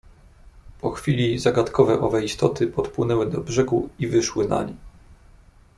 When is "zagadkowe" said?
1.39-1.99